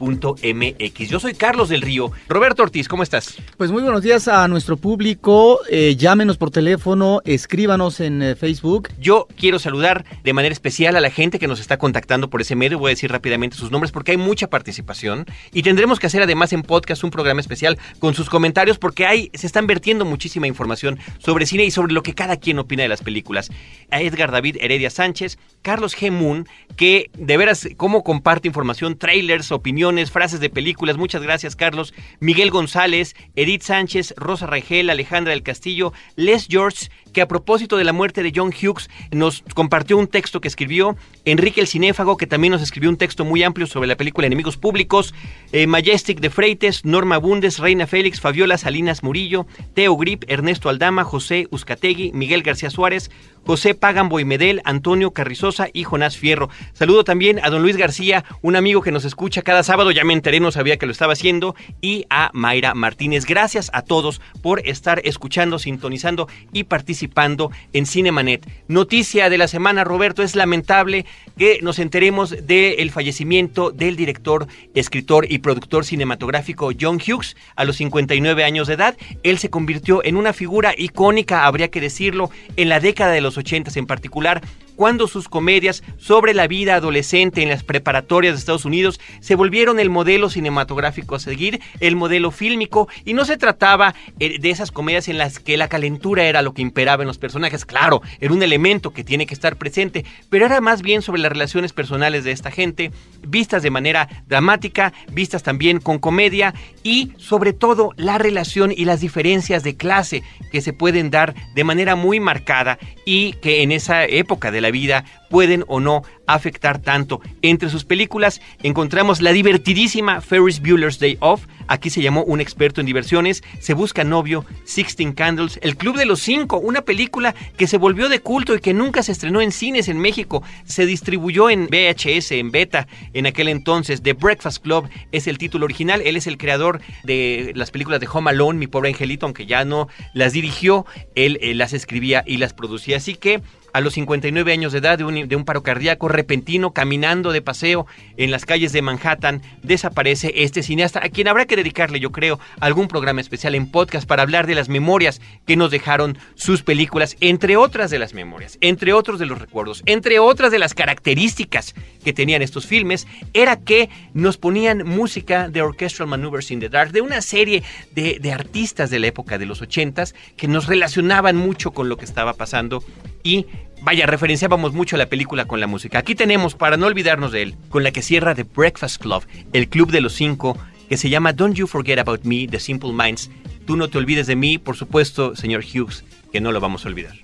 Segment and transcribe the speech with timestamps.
[0.00, 1.08] MX.
[1.08, 2.10] Yo soy Carlos del Río.
[2.28, 3.36] Roberto Ortiz, ¿cómo estás?
[3.56, 5.60] Pues muy buenos días a nuestro público.
[5.70, 8.88] Eh, llámenos por teléfono, escríbanos en eh, Facebook.
[8.98, 12.54] Yo quiero saludar de manera especial a la gente que nos está contactando por ese
[12.54, 12.78] medio.
[12.78, 16.52] Voy a decir rápidamente sus nombres porque hay mucha participación y tendremos que hacer además
[16.52, 20.98] en podcast un programa especial con sus comentarios porque hay se están vertiendo muchísima información
[21.18, 23.50] sobre cine y sobre lo que cada quien opina de las películas.
[23.90, 26.10] A Edgar David Heredia Sánchez, Carlos G.
[26.10, 26.46] Moon,
[26.78, 30.96] que de veras cómo comparte información, trailers, opiniones frases de películas.
[30.96, 31.92] Muchas gracias, Carlos.
[32.20, 37.84] Miguel González, Edith Sánchez, Rosa Rangel, Alejandra del Castillo, Les George, que a propósito de
[37.84, 40.96] la muerte de John Hughes nos compartió un texto que escribió.
[41.24, 44.56] Enrique el Cinéfago, que también nos escribió un texto muy amplio sobre la película Enemigos
[44.56, 45.14] Públicos.
[45.50, 51.02] Eh, Majestic de Freites, Norma Bundes, Reina Félix, Fabiola Salinas Murillo, Teo Grip, Ernesto Aldama,
[51.02, 53.10] José Uzcategui, Miguel García Suárez,
[53.44, 56.50] José Pagan Boimedel, Antonio Carrizosa y Jonás Fierro.
[56.72, 60.12] Saludo también a don Luis García, un amigo que nos escucha cada sábado, ya me
[60.12, 63.24] enteré, no sabía que lo estaba haciendo, y a Mayra Martínez.
[63.24, 68.48] Gracias a todos por estar escuchando, sintonizando y participando en Cinemanet.
[68.68, 75.30] Noticia de la semana, Roberto, es lamentable que nos enteremos del fallecimiento del director, escritor
[75.30, 78.96] y productor cinematográfico John Hughes a los 59 años de edad.
[79.22, 83.36] Él se convirtió en una figura icónica, habría que decirlo, en la década de los
[83.36, 84.40] 80 en particular,
[84.78, 89.80] cuando sus comedias sobre la vida adolescente en las preparatorias de Estados Unidos se volvieron
[89.80, 94.70] el modelo cinematográfico a seguir, el modelo fílmico, y no se trataba eh, de esas
[94.70, 98.32] comedias en las que la calentura era lo que imperaba en los personajes, claro, era
[98.32, 102.22] un elemento que tiene que estar presente, pero era más bien sobre las relaciones personales
[102.22, 102.92] de esta gente,
[103.26, 109.00] vistas de manera dramática, vistas también con comedia y sobre todo la relación y las
[109.00, 110.22] diferencias de clase
[110.52, 114.67] que se pueden dar de manera muy marcada y que en esa época de la
[114.70, 117.20] vida pueden o no afectar tanto.
[117.42, 122.80] Entre sus películas encontramos la divertidísima Ferris Bueller's Day Off, aquí se llamó un experto
[122.80, 127.66] en diversiones, Se busca novio, Sixteen Candles, El Club de los Cinco, una película que
[127.66, 131.50] se volvió de culto y que nunca se estrenó en cines en México, se distribuyó
[131.50, 134.02] en VHS, en beta en aquel entonces.
[134.02, 138.08] The Breakfast Club es el título original, él es el creador de las películas de
[138.12, 142.36] Home Alone, mi pobre angelito, aunque ya no las dirigió, él eh, las escribía y
[142.36, 143.40] las producía, así que
[143.72, 147.86] a los 59 años de edad de un, de paro cardíaco repentino, caminando de paseo
[148.16, 152.38] en las calles de Manhattan, desaparece este cineasta, a quien habrá que dedicarle, yo creo,
[152.60, 157.16] algún programa especial en podcast para hablar de las memorias que nos dejaron sus películas,
[157.20, 161.74] entre otras de las memorias, entre otros de los recuerdos, entre otras de las características
[162.04, 166.92] que tenían estos filmes, era que nos ponían música de Orchestral Maneuvers in the Dark,
[166.92, 167.62] de una serie
[167.92, 171.96] de, de artistas de la época de los 80s que nos relacionaban mucho con lo
[171.96, 172.82] que estaba pasando
[173.28, 173.46] y
[173.82, 175.98] vaya, referenciábamos mucho la película con la música.
[175.98, 179.68] Aquí tenemos, para no olvidarnos de él, con la que cierra The Breakfast Club, el
[179.68, 180.56] club de los cinco,
[180.88, 183.30] que se llama Don't You Forget About Me, The Simple Minds.
[183.66, 186.88] Tú no te olvides de mí, por supuesto, señor Hughes, que no lo vamos a
[186.88, 187.16] olvidar.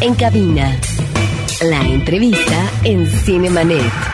[0.00, 0.78] En cabina,
[1.62, 4.13] la entrevista en Cinemanet.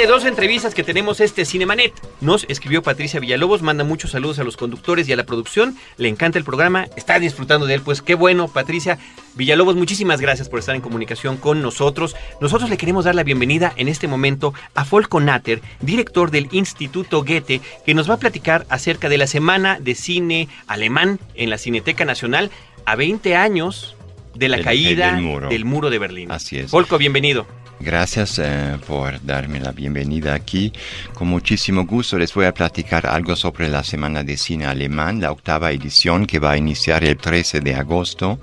[0.00, 1.92] De dos entrevistas que tenemos este Cinemanet.
[2.22, 5.76] Nos escribió Patricia Villalobos, manda muchos saludos a los conductores y a la producción.
[5.98, 7.82] Le encanta el programa, está disfrutando de él.
[7.82, 8.98] Pues qué bueno, Patricia
[9.34, 12.16] Villalobos, muchísimas gracias por estar en comunicación con nosotros.
[12.40, 17.22] Nosotros le queremos dar la bienvenida en este momento a Folko Natter, director del Instituto
[17.22, 21.58] Goethe, que nos va a platicar acerca de la Semana de Cine Alemán en la
[21.58, 22.50] Cineteca Nacional
[22.86, 23.96] a 20 años
[24.34, 25.12] de la caída
[25.50, 25.90] del muro.
[25.90, 26.32] de Berlín.
[26.32, 26.70] Así es.
[26.70, 27.46] Volko, bienvenido.
[27.82, 30.70] Gracias eh, por darme la bienvenida aquí.
[31.14, 35.32] Con muchísimo gusto les voy a platicar algo sobre la Semana de Cine Alemán, la
[35.32, 38.38] octava edición que va a iniciar el 13 de agosto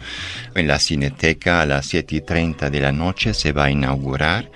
[0.55, 3.35] en la Cineteca a las 7 y 30 de la noche.
[3.35, 4.49] Se va a inaugurar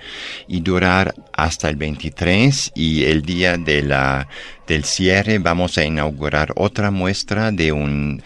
[0.48, 4.26] y durar hasta el 23 y el día de la,
[4.66, 8.20] del cierre vamos a inaugurar otra muestra de un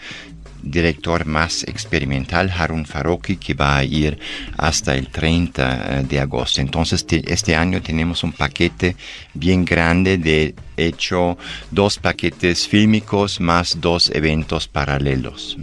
[0.71, 4.19] director más experimental, Harun Faroki, que va a ir
[4.57, 6.61] hasta el 30 eh, de agosto.
[6.61, 8.95] Entonces, este año tenemos un paquete
[9.33, 11.37] bien grande de hecho
[11.71, 15.57] dos paquetes fílmicos más dos eventos paralelos.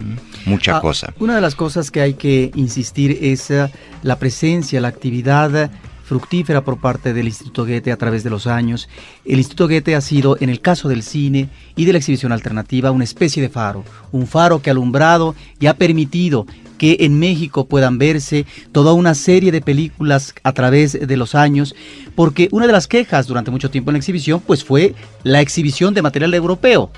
[0.44, 1.14] Mucha ah, cosa.
[1.18, 3.70] Una de las cosas que hay que insistir es eh,
[4.02, 5.70] la presencia, la actividad
[6.14, 8.88] fructífera por parte del Instituto Goethe a través de los años.
[9.24, 12.92] El Instituto Goethe ha sido, en el caso del cine y de la exhibición alternativa,
[12.92, 13.82] una especie de faro,
[14.12, 16.46] un faro que ha alumbrado y ha permitido
[16.78, 21.74] que en México puedan verse toda una serie de películas a través de los años,
[22.14, 24.94] porque una de las quejas durante mucho tiempo en la exhibición pues fue
[25.24, 26.92] la exhibición de material europeo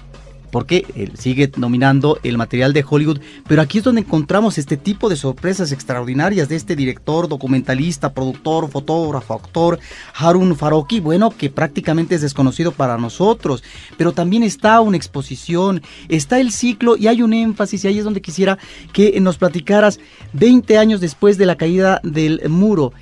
[0.56, 5.11] porque él sigue nominando el material de Hollywood, pero aquí es donde encontramos este tipo
[5.11, 9.79] de sorpresas extraordinarias de este director, documentalista, productor, fotógrafo, actor,
[10.14, 13.62] Harun Faroki, bueno, que prácticamente es desconocido para nosotros,
[13.99, 18.05] pero también está una exposición, está el ciclo y hay un énfasis y ahí es
[18.05, 18.56] donde quisiera
[18.94, 20.00] que nos platicaras
[20.32, 22.94] 20 años después de la caída del muro.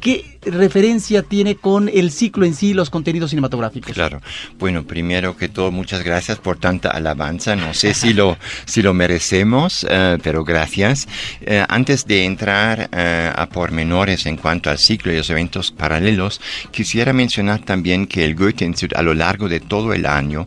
[0.00, 3.92] ¿Qué referencia tiene con el ciclo en sí, los contenidos cinematográficos?
[3.92, 4.20] Claro.
[4.58, 7.56] Bueno, primero que todo, muchas gracias por tanta alabanza.
[7.56, 11.08] No sé si lo, si lo merecemos, eh, pero gracias.
[11.42, 16.40] Eh, antes de entrar eh, a pormenores en cuanto al ciclo y los eventos paralelos,
[16.70, 20.46] quisiera mencionar también que el Goethe Institute a lo largo de todo el año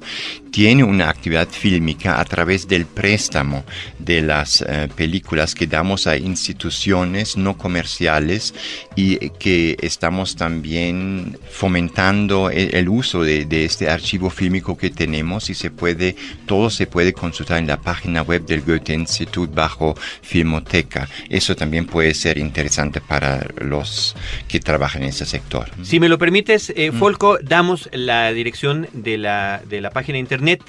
[0.51, 3.65] tiene una actividad fílmica a través del préstamo
[3.99, 4.63] de las
[4.95, 8.53] películas que damos a instituciones no comerciales
[8.95, 15.71] y que estamos también fomentando el, uso de, este archivo fílmico que tenemos y se
[15.71, 16.15] puede,
[16.45, 21.07] todo se puede consultar en la página web del Goethe Institut bajo Filmoteca.
[21.29, 24.15] Eso también puede ser interesante para los
[24.47, 25.69] que trabajan en ese sector.
[25.83, 26.99] Si me lo permites, eh, mm.
[26.99, 30.63] Folco, damos la dirección de la, de la página de internet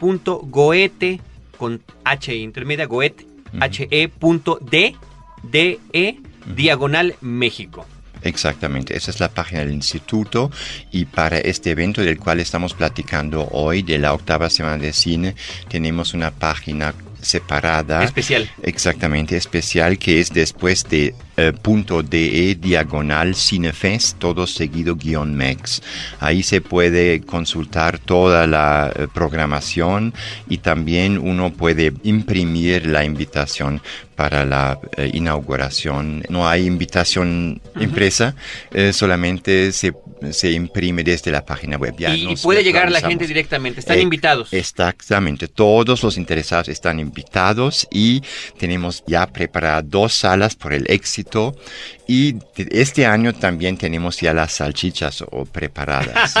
[0.00, 1.20] www.goethe
[1.56, 3.14] con H intermedia, -E
[4.60, 4.96] D,
[5.42, 6.16] D, E,
[6.54, 7.86] diagonal México.
[8.24, 10.50] Exactamente, esa es la página del instituto
[10.90, 15.34] y para este evento del cual estamos platicando hoy, de la octava semana de cine,
[15.68, 18.04] tenemos una página separada.
[18.04, 18.50] Especial.
[18.62, 25.82] Exactamente, especial, que es después de eh, punto .de diagonal cinefest, todo seguido guion mex.
[26.20, 30.14] Ahí se puede consultar toda la eh, programación
[30.48, 33.82] y también uno puede imprimir la invitación
[34.14, 36.22] para la eh, inauguración.
[36.28, 38.36] No hay invitación impresa,
[38.92, 39.92] solamente se
[40.32, 41.94] se imprime desde la página web.
[41.98, 44.52] y, puede llegar la gente directamente, están invitados.
[44.52, 48.22] Exactamente, todos los interesados están invitados y
[48.58, 51.54] tenemos ya preparadas dos salas por el éxito
[52.06, 56.34] y este año también tenemos ya las salchichas o preparadas.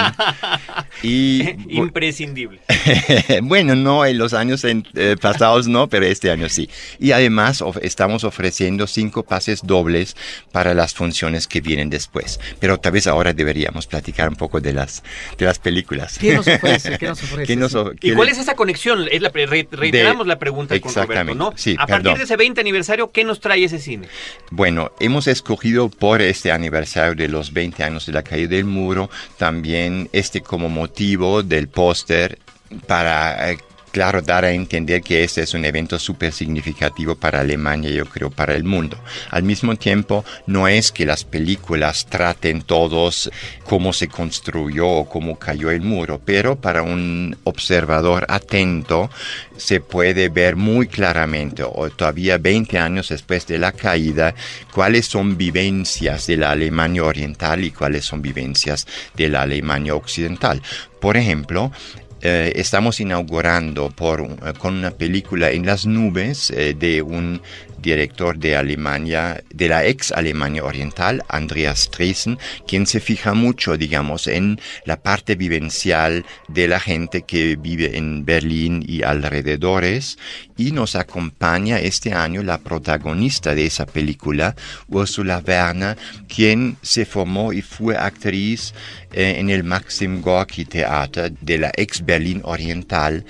[1.02, 2.60] y, Imprescindible.
[3.42, 6.68] bueno, no, en los años eh, pasados no, pero este año sí.
[6.98, 10.16] Y además estamos ofreciendo cinco pases dobles
[10.52, 12.40] para las funciones que vienen después.
[12.60, 15.02] Pero tal vez ahora deberíamos platicar un poco de las,
[15.38, 16.18] de las películas.
[16.18, 16.98] ¿Qué nos ofrece?
[16.98, 17.06] ¿Qué
[17.56, 18.00] nos ofrece?
[18.02, 19.06] ¿Y cuál es esa conexión?
[19.10, 21.52] Es la reiteramos la pregunta con Roberto, ¿no?
[21.56, 24.08] Sí, A partir de ese 20 aniversario, ¿qué nos trae ese cine?
[24.50, 25.53] Bueno, hemos escogido
[25.88, 30.68] por este aniversario de los 20 años de la caída del muro, también este como
[30.68, 32.38] motivo del póster
[32.86, 33.58] para eh,
[33.94, 38.28] claro, dar a entender que este es un evento súper significativo para Alemania, yo creo,
[38.28, 38.98] para el mundo.
[39.30, 43.30] Al mismo tiempo, no es que las películas traten todos
[43.62, 49.10] cómo se construyó o cómo cayó el muro, pero para un observador atento
[49.56, 54.34] se puede ver muy claramente, o todavía 20 años después de la caída,
[54.72, 60.60] cuáles son vivencias de la Alemania oriental y cuáles son vivencias de la Alemania occidental.
[60.98, 61.70] Por ejemplo,
[62.24, 67.42] eh, estamos inaugurando por, eh, con una película en las nubes eh, de un
[67.82, 74.26] director de Alemania, de la ex Alemania Oriental, Andreas Dresen, quien se fija mucho, digamos,
[74.26, 80.16] en la parte vivencial de la gente que vive en Berlín y alrededores,
[80.56, 84.54] y nos acompaña este año la protagonista de esa película,
[84.88, 85.96] Ursula Werner,
[86.28, 88.74] quien se formó y fue actriz
[89.12, 93.24] eh, en el Maxim Gorki Theater de la ex Berlín Oriental,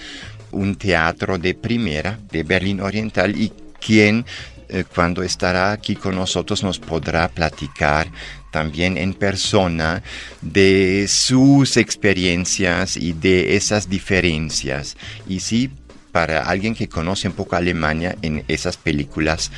[0.50, 4.24] un teatro de primera de Berlín Oriental y quien
[4.68, 8.08] eh, cuando estará aquí con nosotros nos podrá platicar
[8.50, 10.02] también en persona
[10.40, 14.96] de sus experiencias y de esas diferencias.
[15.28, 15.70] Y sí,
[16.14, 19.50] para alguien que conoce un poco Alemania, en esas películas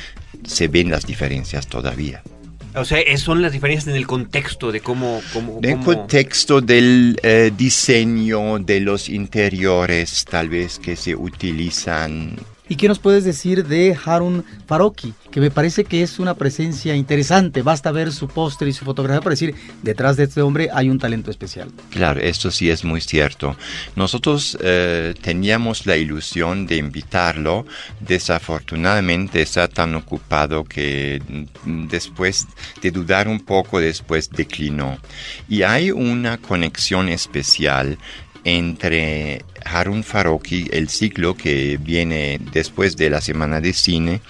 [0.43, 2.23] se ven las diferencias todavía.
[2.73, 5.21] O sea, son las diferencias en el contexto de cómo...
[5.33, 12.35] cómo en el contexto del eh, diseño de los interiores, tal vez que se utilizan
[12.69, 15.13] ¿Y qué nos puedes decir de Harun Faroki?
[15.31, 17.61] Que me parece que es una presencia interesante.
[17.61, 20.99] Basta ver su póster y su fotografía para decir, detrás de este hombre hay un
[20.99, 21.71] talento especial.
[21.91, 23.55] Claro, esto sí es muy cierto.
[23.95, 27.65] Nosotros eh, teníamos la ilusión de invitarlo.
[27.99, 31.21] Desafortunadamente está tan ocupado que
[31.65, 32.47] mm, después
[32.81, 34.97] de dudar un poco, después declinó.
[35.47, 37.97] Y hay una conexión especial
[38.47, 44.21] entre Harun Faroki, el ciclo que viene después de la Semana de Cine,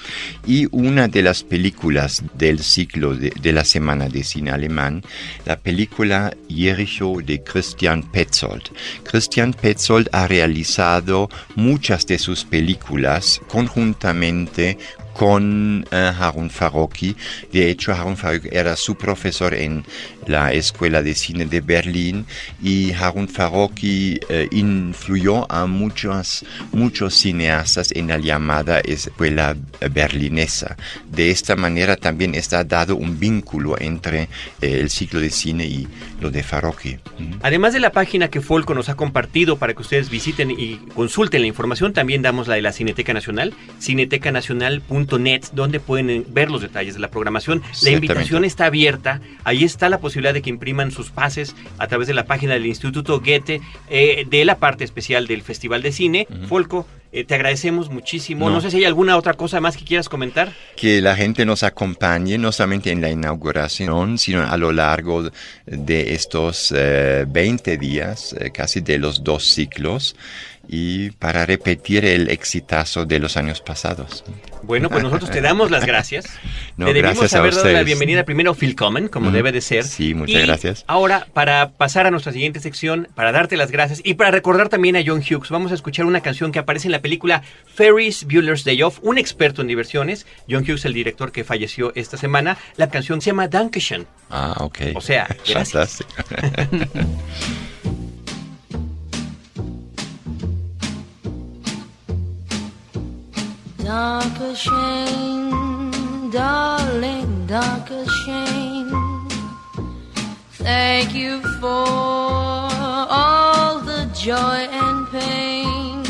[0.48, 5.04] y una de las películas del ciclo de, la Semana de Cine alemán,
[5.46, 8.64] la película Jericho de Christian Petzold.
[9.04, 14.80] Christian Petzold ha realizado muchas de sus películas conjuntamente
[15.18, 17.16] con eh, Harun Faroki.
[17.52, 19.84] De hecho, Harun Faroki era su profesor en
[20.28, 22.26] la Escuela de Cine de Berlín
[22.62, 29.56] y Harun Faroki eh, influyó a muchos, muchos cineastas en la llamada Escuela
[29.92, 30.78] Berlinesa.
[31.10, 34.24] De esta manera también está dado un vínculo entre
[34.62, 35.88] eh, el ciclo de cine y
[36.22, 37.00] lo de Faroki.
[37.42, 41.42] Además de la página que Folco nos ha compartido para que ustedes visiten y consulten
[41.42, 43.54] la información, también damos la de la Cineteca Nacional,
[45.08, 47.62] cinetecanacional.net, donde pueden ver los detalles de la programación.
[47.82, 52.08] La invitación está abierta, ahí está la posibilidad de que impriman sus pases a través
[52.08, 56.28] de la página del Instituto Goethe, eh, de la parte especial del Festival de Cine.
[56.48, 58.50] Folco, eh, te agradecemos muchísimo.
[58.50, 58.60] No.
[58.60, 60.52] sé si hay alguna otra cosa más que quieras comentar.
[60.76, 65.32] Que la gente nos acompañe, no solamente en la inauguración, sino a lo largo
[65.66, 70.16] de estos 20 eh, días, eh, casi de los dos ciclos
[70.68, 74.24] y para repetir el exitazo de los años pasados.
[74.64, 76.26] Bueno, pues nosotros te damos las gracias.
[76.78, 79.86] te debimos haber dado la bienvenida primero Phil Common, como debe de ser.
[79.86, 80.84] Sí, muchas gracias.
[80.88, 84.98] Ahora, para pasar a nuestra siguiente sección, para darte las gracias y para recordar también
[84.98, 87.44] a John Hughes, vamos a escuchar una canción que aparece en la película
[87.74, 90.26] Ferris Bueller's Day Off, un experto en diversiones.
[90.50, 92.58] John Hughes, el director que falleció esta semana.
[92.76, 94.06] La canción se llama Dankeschön.
[94.30, 94.80] Ah, ok.
[94.96, 96.04] O sea, gracias.
[103.88, 108.91] Danke schön, darling, danke schön.
[110.58, 111.88] Thank you for
[113.10, 116.03] all the joy and pain.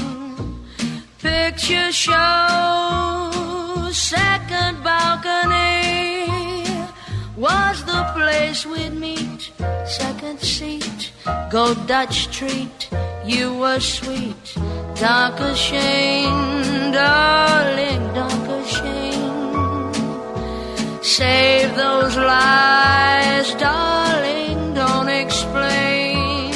[1.20, 3.30] Picture show,
[3.92, 6.26] second balcony
[7.38, 9.52] was the place we'd meet.
[9.86, 11.12] Second seat,
[11.52, 12.90] go Dutch treat,
[13.24, 14.58] you were sweet.
[15.00, 19.92] Danke schön, darling, danke schön.
[21.04, 26.50] Save those lies, darling, don't explain.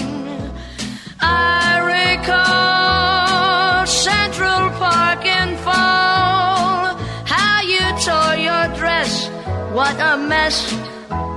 [1.21, 9.29] I recall Central Park in fall, how you tore your dress,
[9.71, 10.74] what a mess.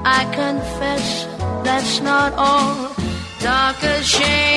[0.07, 1.27] I confess
[1.65, 2.95] that's not all.
[3.41, 4.54] Darker shame,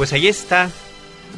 [0.00, 0.70] Pues ahí está,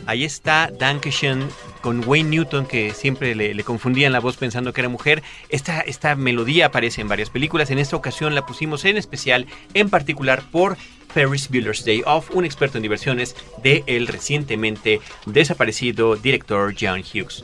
[0.07, 1.49] ahí está Dankeschön
[1.81, 5.21] con Wayne Newton, que siempre le, le confundían la voz pensando que era mujer.
[5.49, 7.73] Esta, esta melodía aparece en varias películas.
[7.73, 10.77] En esta ocasión la pusimos en especial, en particular por
[11.13, 17.43] Ferris Bueller's Day Off, un experto en diversiones de el recientemente desaparecido director John Hughes.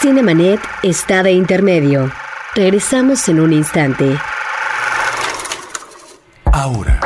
[0.00, 2.10] Cinemanet está de intermedio.
[2.54, 4.16] Regresamos en un instante.
[6.46, 7.05] Ahora,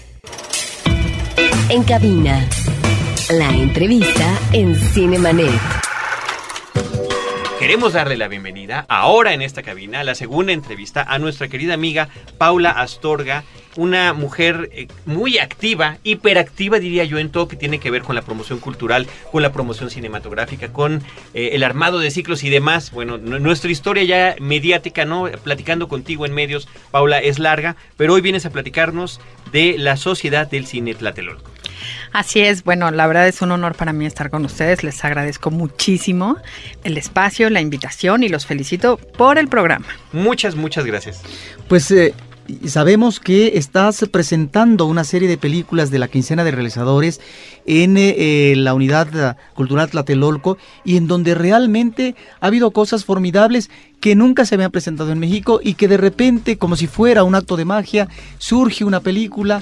[1.70, 2.48] En cabina.
[3.32, 5.60] La entrevista en Cinemanet.
[7.60, 11.74] Queremos darle la bienvenida ahora en esta cabina a la segunda entrevista a nuestra querida
[11.74, 13.44] amiga Paula Astorga,
[13.76, 18.16] una mujer eh, muy activa, hiperactiva diría yo en todo que tiene que ver con
[18.16, 22.92] la promoción cultural, con la promoción cinematográfica, con eh, el armado de ciclos y demás.
[22.92, 25.26] Bueno, nu- nuestra historia ya mediática, ¿no?
[25.44, 29.20] Platicando contigo en medios, Paula, es larga, pero hoy vienes a platicarnos
[29.52, 31.52] de la Sociedad del Cine Tlatelolco.
[32.12, 35.52] Así es, bueno, la verdad es un honor para mí estar con ustedes, les agradezco
[35.52, 36.38] muchísimo
[36.84, 39.86] el espacio, la invitación y los felicito por el programa.
[40.12, 41.22] Muchas, muchas gracias.
[41.68, 42.14] Pues eh,
[42.66, 47.22] sabemos que estás presentando una serie de películas de la quincena de realizadores
[47.66, 53.70] en eh, eh, la unidad cultural Tlatelolco y en donde realmente ha habido cosas formidables
[54.00, 57.36] que nunca se habían presentado en México y que de repente, como si fuera un
[57.36, 59.62] acto de magia, surge una película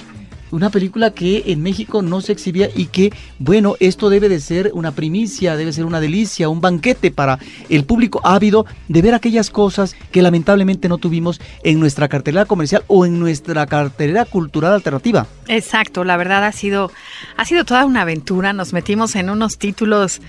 [0.50, 4.70] una película que en México no se exhibía y que, bueno, esto debe de ser
[4.74, 9.50] una primicia, debe ser una delicia, un banquete para el público ávido de ver aquellas
[9.50, 15.26] cosas que lamentablemente no tuvimos en nuestra cartelera comercial o en nuestra cartelera cultural alternativa.
[15.48, 16.90] Exacto, la verdad ha sido,
[17.36, 20.20] ha sido toda una aventura, nos metimos en unos títulos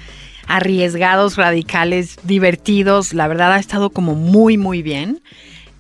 [0.48, 5.22] arriesgados, radicales, divertidos, la verdad ha estado como muy, muy bien.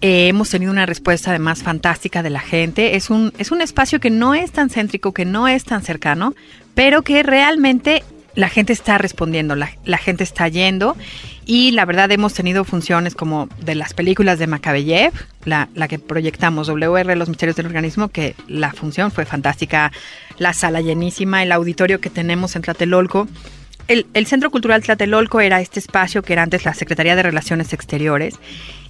[0.01, 2.95] Hemos tenido una respuesta además fantástica de la gente.
[2.95, 6.33] Es un, es un espacio que no es tan céntrico, que no es tan cercano,
[6.73, 8.03] pero que realmente
[8.35, 10.95] la gente está respondiendo, la, la gente está yendo.
[11.45, 15.12] Y la verdad hemos tenido funciones como de las películas de Macabeyev,
[15.43, 19.91] la, la que proyectamos, WR, Los Misterios del Organismo, que la función fue fantástica,
[20.38, 23.27] la sala llenísima, el auditorio que tenemos en Tlatelolco.
[23.89, 27.73] El, el Centro Cultural Tlatelolco era este espacio que era antes la Secretaría de Relaciones
[27.73, 28.36] Exteriores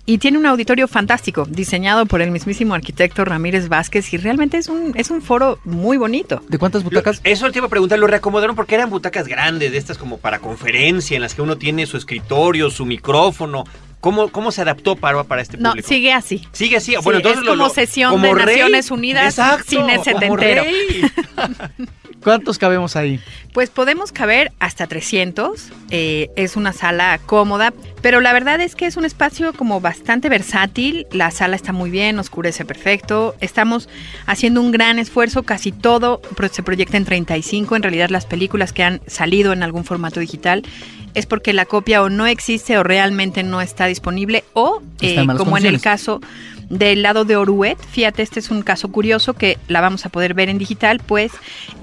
[0.05, 4.67] y tiene un auditorio fantástico, diseñado por el mismísimo arquitecto Ramírez Vázquez y realmente es
[4.67, 6.41] un, es un foro muy bonito.
[6.49, 7.21] ¿De cuántas butacas?
[7.23, 10.17] Lo- eso te iba a preguntar, lo reacomodaron porque eran butacas grandes, de estas como
[10.17, 13.63] para conferencia, en las que uno tiene su escritorio, su micrófono.
[14.01, 15.87] ¿Cómo, cómo se adaptó Parva para este No, público?
[15.87, 16.47] sigue así.
[16.53, 16.93] Sigue así.
[16.93, 18.55] Sí, bueno, entonces es lo- como lo- sesión como de rey.
[18.57, 20.63] Naciones Unidas, Exacto, cine setentero.
[22.23, 23.19] ¿Cuántos cabemos ahí?
[23.53, 25.69] Pues podemos caber hasta 300.
[25.89, 30.27] eh, es una sala cómoda, pero la verdad es que es un espacio como bastante
[30.27, 31.07] versátil.
[31.11, 33.35] La sala está muy bien, oscurece perfecto.
[33.39, 33.87] Estamos
[34.25, 35.43] haciendo un gran esfuerzo.
[35.43, 37.75] Casi todo se proyecta en 35.
[37.77, 40.63] En realidad, las películas que han salido en algún formato digital
[41.13, 45.27] es porque la copia o no existe o realmente no está disponible o Está eh,
[45.37, 46.21] como en el caso
[46.69, 50.33] del lado de Oruet, fíjate, este es un caso curioso que la vamos a poder
[50.35, 51.31] ver en digital, pues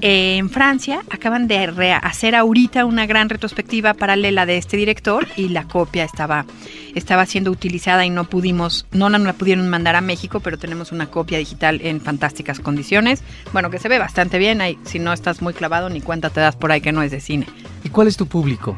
[0.00, 5.48] eh, en Francia acaban de hacer ahorita una gran retrospectiva paralela de este director y
[5.48, 6.46] la copia estaba,
[6.94, 10.56] estaba siendo utilizada y no pudimos, no la, no la pudieron mandar a México, pero
[10.56, 13.22] tenemos una copia digital en fantásticas condiciones.
[13.52, 16.40] Bueno, que se ve bastante bien, ahí, si no estás muy clavado ni cuenta te
[16.40, 17.46] das por ahí que no es de cine.
[17.82, 18.76] ¿Y cuál es tu público?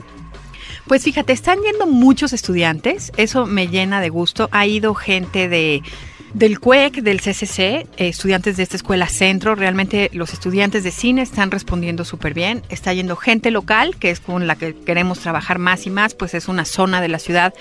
[0.88, 4.48] Pues fíjate, están yendo muchos estudiantes, eso me llena de gusto.
[4.52, 5.82] Ha ido gente de
[6.32, 9.54] del CUEC, del CCC, eh, estudiantes de esta escuela centro.
[9.54, 12.62] Realmente los estudiantes de cine están respondiendo súper bien.
[12.68, 16.34] Está yendo gente local, que es con la que queremos trabajar más y más, pues
[16.34, 17.54] es una zona de la ciudad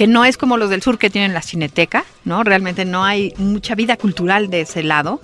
[0.00, 2.42] que no es como los del sur que tienen la cineteca, ¿no?
[2.42, 5.20] Realmente no hay mucha vida cultural de ese lado.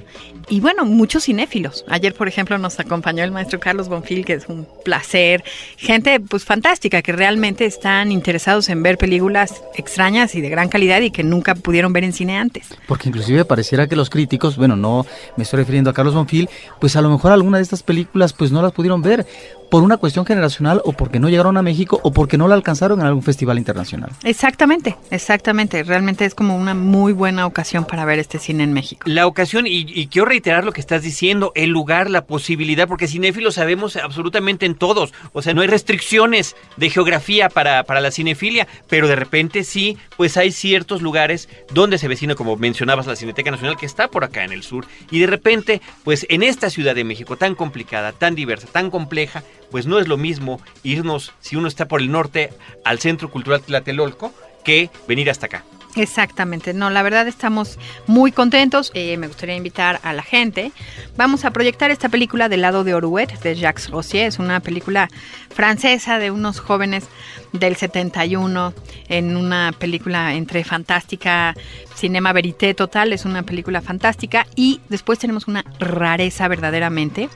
[0.51, 1.87] Y bueno, muchos cinéfilos.
[1.89, 5.43] Ayer, por ejemplo, nos acompañó el maestro Carlos Bonfil, que es un placer.
[5.79, 11.01] Gente, pues fantástica, que realmente están interesados en ver películas extrañas y de gran calidad
[11.01, 12.69] y que nunca pudieron ver en cine antes.
[12.87, 15.07] Porque inclusive pareciera que los críticos, bueno, no
[15.39, 16.51] me estoy refiriendo a Carlos Bonfil,
[16.83, 19.27] pues a lo mejor alguna de estas películas pues no las pudieron ver
[19.70, 23.00] por una cuestión generacional o porque no llegaron a México o porque no la alcanzaron
[23.00, 24.11] en algún festival internacional.
[24.24, 25.83] Exactamente, exactamente.
[25.83, 29.02] Realmente es como una muy buena ocasión para ver este cine en México.
[29.07, 33.09] La ocasión, y, y quiero reiterar lo que estás diciendo, el lugar, la posibilidad, porque
[33.09, 38.11] cinéfilos sabemos absolutamente en todos, o sea, no hay restricciones de geografía para, para la
[38.11, 43.16] cinefilia, pero de repente sí, pues hay ciertos lugares donde se vecina, como mencionabas, la
[43.16, 46.70] Cineteca Nacional, que está por acá en el sur, y de repente, pues en esta
[46.70, 51.33] Ciudad de México tan complicada, tan diversa, tan compleja, pues no es lo mismo irnos,
[51.40, 52.52] si uno está por el norte,
[52.85, 54.33] al Centro Cultural Tlatelolco,
[54.64, 55.64] que venir hasta acá.
[55.97, 58.91] Exactamente, no, la verdad estamos muy contentos.
[58.93, 60.71] Eh, me gustaría invitar a la gente.
[61.17, 64.27] Vamos a proyectar esta película del lado de Oruet de Jacques Rossier.
[64.27, 65.09] Es una película
[65.49, 67.09] francesa de unos jóvenes
[67.53, 68.75] del 71
[69.09, 71.55] en una película entre fantástica,
[71.95, 73.15] cinema verité total.
[73.15, 77.31] Es una película fantástica y después tenemos una rareza verdaderamente.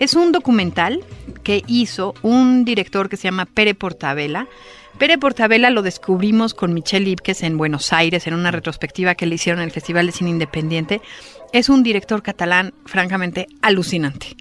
[0.00, 1.04] Es un documental
[1.44, 4.48] que hizo un director que se llama Pere Portabella.
[5.00, 9.36] Pere Portabella lo descubrimos con Michelle Ipkes en Buenos Aires en una retrospectiva que le
[9.36, 11.00] hicieron en el Festival de Cine Independiente.
[11.52, 14.36] Es un director catalán francamente alucinante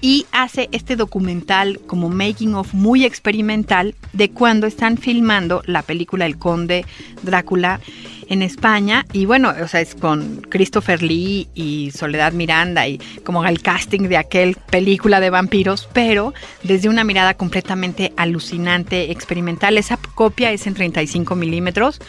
[0.00, 6.24] y hace este documental como making of muy experimental de cuando están filmando la película
[6.24, 6.86] El Conde
[7.22, 7.80] Drácula
[8.28, 13.44] en España y bueno, o sea, es con Christopher Lee y Soledad Miranda y como
[13.44, 19.78] el casting de aquel película de vampiros, pero desde una mirada completamente alucinante, experimental.
[19.78, 22.00] Esa copia es en 35 milímetros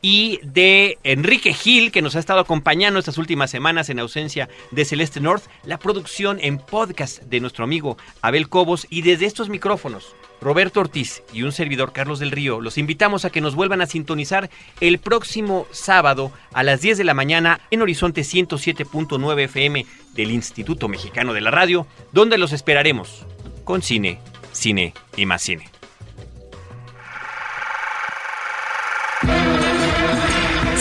[0.01, 4.85] y de Enrique Gil, que nos ha estado acompañando estas últimas semanas en ausencia de
[4.85, 10.15] Celeste North, la producción en podcast de nuestro amigo Abel Cobos y desde estos micrófonos.
[10.41, 13.87] Roberto Ortiz y un servidor Carlos del Río, los invitamos a que nos vuelvan a
[13.87, 20.31] sintonizar el próximo sábado a las 10 de la mañana en Horizonte 107.9 FM del
[20.31, 23.27] Instituto Mexicano de la Radio, donde los esperaremos
[23.65, 24.21] con cine,
[24.53, 25.78] cine y más cine.